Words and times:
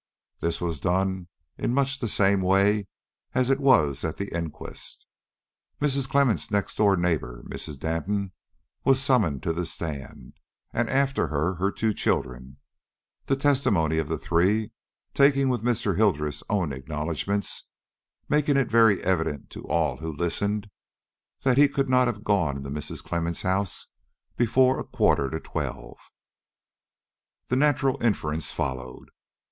This 0.39 0.59
was 0.59 0.79
done 0.79 1.27
in 1.59 1.75
much 1.75 1.99
the 1.99 2.07
same 2.07 2.41
way 2.41 2.87
as 3.35 3.51
it 3.51 3.59
was 3.59 4.03
at 4.03 4.15
the 4.15 4.33
inquest. 4.35 5.05
Mrs. 5.79 6.09
Clemmens' 6.09 6.49
next 6.49 6.77
door 6.77 6.97
neighbor, 6.97 7.43
Mrs. 7.47 7.77
Danton, 7.77 8.31
was 8.83 8.99
summoned 8.99 9.43
to 9.43 9.53
the 9.53 9.63
stand, 9.63 10.33
and 10.73 10.89
after 10.89 11.27
her 11.27 11.53
her 11.57 11.71
two 11.71 11.93
children, 11.93 12.57
the 13.27 13.35
testimony 13.35 13.99
of 13.99 14.07
the 14.07 14.17
three, 14.17 14.71
taken 15.13 15.49
with 15.49 15.61
Mr. 15.61 15.97
Hildreth's 15.97 16.41
own 16.49 16.73
acknowledgments, 16.73 17.69
making 18.27 18.57
it 18.57 18.71
very 18.71 19.03
evident 19.03 19.51
to 19.51 19.67
all 19.67 19.97
who 19.97 20.11
listened 20.11 20.71
that 21.43 21.59
he 21.59 21.69
could 21.69 21.89
not 21.89 22.07
have 22.07 22.23
gone 22.23 22.57
into 22.57 22.71
Mrs. 22.71 23.03
Clemmens' 23.03 23.43
house 23.43 23.85
before 24.35 24.79
a 24.79 24.83
quarter 24.83 25.29
to 25.29 25.39
twelve. 25.39 25.97
The 27.49 27.55
natural 27.55 28.01
inference 28.01 28.49
followed. 28.51 29.09